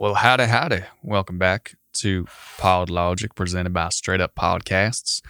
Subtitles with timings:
[0.00, 0.84] Well, howdy, howdy.
[1.02, 2.24] Welcome back to
[2.56, 5.20] Pod Logic presented by Straight Up Podcasts.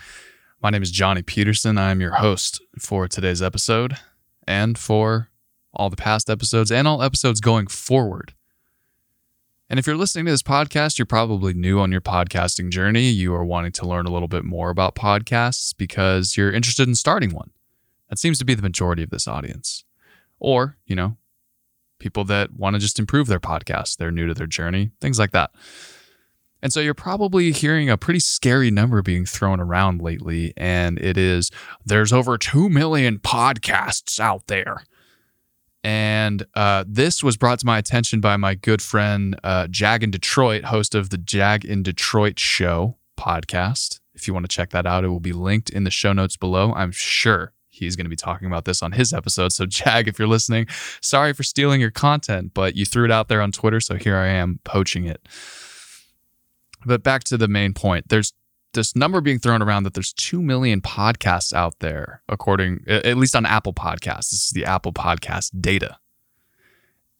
[0.62, 1.76] My name is Johnny Peterson.
[1.76, 3.96] I am your host for today's episode
[4.46, 5.28] and for
[5.74, 8.34] all the past episodes and all episodes going forward.
[9.68, 13.08] And if you're listening to this podcast, you're probably new on your podcasting journey.
[13.08, 16.94] You are wanting to learn a little bit more about podcasts because you're interested in
[16.94, 17.50] starting one.
[18.08, 19.82] That seems to be the majority of this audience.
[20.38, 21.16] Or, you know,
[22.00, 23.96] people that want to just improve their podcast.
[23.96, 25.50] They're new to their journey, things like that.
[26.62, 30.52] And so you're probably hearing a pretty scary number being thrown around lately.
[30.56, 31.50] And it is
[31.86, 34.84] there's over 2 million podcasts out there.
[35.82, 40.10] And uh, this was brought to my attention by my good friend uh, Jag in
[40.10, 44.00] Detroit, host of the Jag in Detroit Show podcast.
[44.14, 46.36] If you want to check that out, it will be linked in the show notes
[46.36, 46.74] below.
[46.74, 49.52] I'm sure he's going to be talking about this on his episode.
[49.52, 50.66] So, Jag, if you're listening,
[51.00, 53.80] sorry for stealing your content, but you threw it out there on Twitter.
[53.80, 55.26] So here I am poaching it.
[56.86, 58.32] But back to the main point there's
[58.72, 63.34] this number being thrown around that there's 2 million podcasts out there, according, at least
[63.34, 64.30] on Apple Podcasts.
[64.30, 65.96] This is the Apple Podcast data.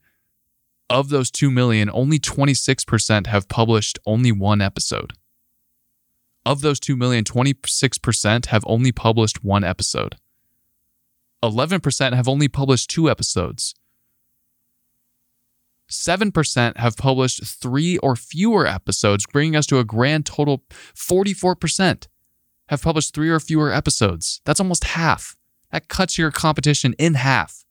[0.91, 5.13] of those 2 million, only 26% have published only one episode.
[6.45, 10.17] Of those 2 million, 26% have only published one episode.
[11.43, 13.75] 11% have only published two episodes.
[15.91, 20.63] 7% have published three or fewer episodes, bringing us to a grand total
[20.95, 22.07] 44%
[22.69, 24.41] have published three or fewer episodes.
[24.45, 25.37] That's almost half.
[25.73, 27.65] That cuts your competition in half.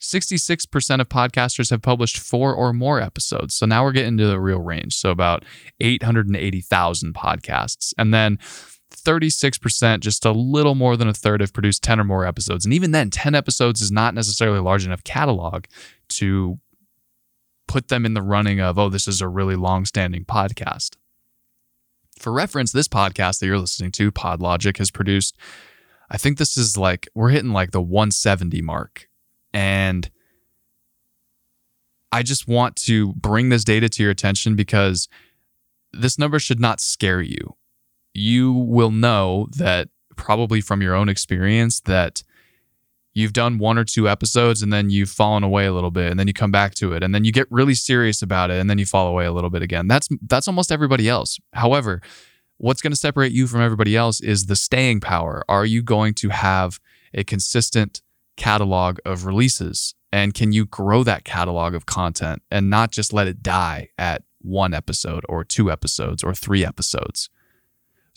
[0.00, 3.54] 66% of podcasters have published four or more episodes.
[3.54, 4.94] So now we're getting to the real range.
[4.94, 5.44] So about
[5.80, 7.92] 880,000 podcasts.
[7.98, 8.38] And then
[8.90, 12.64] 36%, just a little more than a third, have produced 10 or more episodes.
[12.64, 15.64] And even then, 10 episodes is not necessarily a large enough catalog
[16.10, 16.58] to
[17.68, 20.96] put them in the running of, oh, this is a really long standing podcast.
[22.18, 25.36] For reference, this podcast that you're listening to, PodLogic, has produced,
[26.10, 29.08] I think this is like, we're hitting like the 170 mark.
[29.54, 30.10] And
[32.12, 35.08] I just want to bring this data to your attention because
[35.92, 37.56] this number should not scare you
[38.14, 42.22] you will know that probably from your own experience that
[43.12, 46.18] you've done one or two episodes and then you've fallen away a little bit and
[46.18, 48.70] then you come back to it and then you get really serious about it and
[48.70, 49.88] then you fall away a little bit again.
[49.88, 51.38] That's that's almost everybody else.
[51.52, 52.00] However,
[52.58, 55.42] what's going to separate you from everybody else is the staying power.
[55.48, 56.78] Are you going to have
[57.12, 58.02] a consistent
[58.36, 63.26] catalog of releases and can you grow that catalog of content and not just let
[63.26, 67.28] it die at one episode or two episodes or three episodes?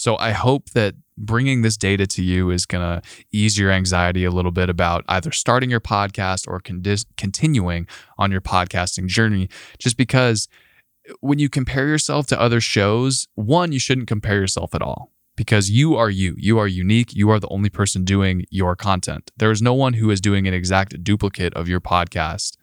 [0.03, 4.25] So I hope that bringing this data to you is going to ease your anxiety
[4.25, 6.83] a little bit about either starting your podcast or con-
[7.15, 7.87] continuing
[8.17, 9.47] on your podcasting journey.
[9.79, 10.49] Just because
[11.21, 15.69] when you compare yourself to other shows, one, you shouldn't compare yourself at all because
[15.69, 16.35] you are you.
[16.37, 17.13] You are unique.
[17.13, 19.31] You are the only person doing your content.
[19.37, 22.57] There is no one who is doing an exact duplicate of your podcast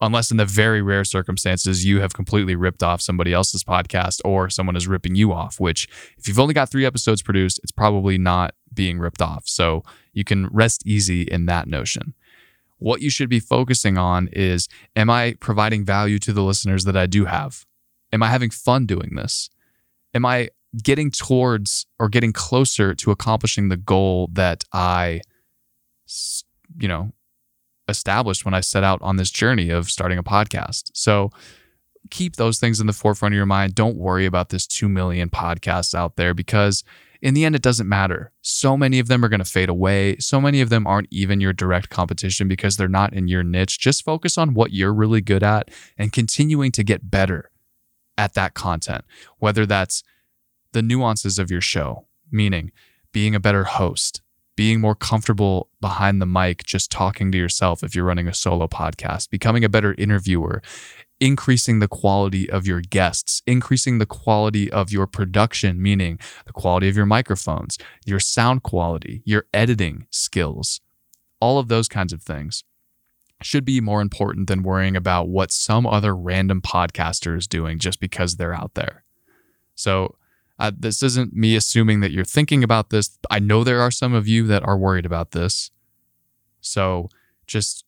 [0.00, 4.48] unless in the very rare circumstances you have completely ripped off somebody else's podcast or
[4.48, 8.16] someone is ripping you off, which if you've only got three episodes produced, it's probably
[8.16, 9.44] not being ripped off.
[9.46, 9.82] So
[10.12, 12.14] you can rest easy in that notion.
[12.78, 16.96] What you should be focusing on is Am I providing value to the listeners that
[16.96, 17.66] I do have?
[18.12, 19.50] Am I having fun doing this?
[20.14, 20.50] Am I
[20.82, 25.20] getting towards or getting closer to accomplishing the goal that I,
[26.78, 27.12] you know,
[27.90, 30.90] established when I set out on this journey of starting a podcast.
[30.94, 31.30] So
[32.10, 33.74] keep those things in the forefront of your mind.
[33.74, 36.82] Don't worry about this 2 million podcasts out there because
[37.22, 38.32] in the end, it doesn't matter.
[38.40, 40.16] So many of them are going to fade away.
[40.18, 43.78] So many of them aren't even your direct competition because they're not in your niche.
[43.78, 47.50] Just focus on what you're really good at and continuing to get better
[48.16, 49.04] at that content,
[49.38, 50.02] whether that's
[50.72, 52.72] the nuances of your show, meaning
[53.12, 54.22] being a better host,
[54.60, 58.68] being more comfortable behind the mic, just talking to yourself if you're running a solo
[58.68, 60.60] podcast, becoming a better interviewer,
[61.18, 66.90] increasing the quality of your guests, increasing the quality of your production, meaning the quality
[66.90, 70.82] of your microphones, your sound quality, your editing skills,
[71.40, 72.62] all of those kinds of things
[73.40, 77.98] should be more important than worrying about what some other random podcaster is doing just
[77.98, 79.04] because they're out there.
[79.74, 80.16] So,
[80.60, 83.18] uh, this isn't me assuming that you're thinking about this.
[83.30, 85.70] I know there are some of you that are worried about this.
[86.60, 87.08] So,
[87.46, 87.84] just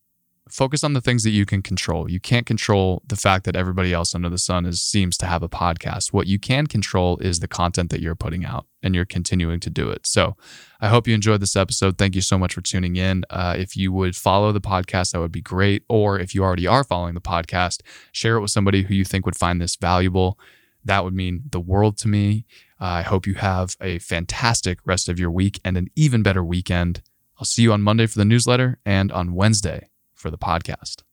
[0.49, 2.09] focus on the things that you can control.
[2.09, 5.41] You can't control the fact that everybody else under the sun is seems to have
[5.41, 6.11] a podcast.
[6.13, 9.69] What you can control is the content that you're putting out and you're continuing to
[9.69, 10.05] do it.
[10.05, 10.35] So
[10.81, 11.97] I hope you enjoyed this episode.
[11.97, 13.23] Thank you so much for tuning in.
[13.29, 15.83] Uh, if you would follow the podcast, that would be great.
[15.87, 17.81] Or if you already are following the podcast,
[18.11, 20.37] share it with somebody who you think would find this valuable.
[20.85, 22.45] That would mean the world to me.
[22.79, 26.43] Uh, I hope you have a fantastic rest of your week and an even better
[26.43, 27.01] weekend.
[27.37, 31.03] I'll see you on Monday for the newsletter and on Wednesday for the podcast.